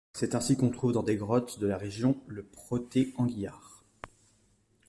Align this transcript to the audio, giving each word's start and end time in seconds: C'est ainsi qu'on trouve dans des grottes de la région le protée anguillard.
C'est 0.13 0.33
ainsi 0.33 0.57
qu'on 0.57 0.71
trouve 0.71 0.93
dans 0.93 1.03
des 1.03 1.15
grottes 1.15 1.59
de 1.59 1.67
la 1.67 1.77
région 1.77 2.19
le 2.25 2.41
protée 2.41 3.13
anguillard. 3.17 3.83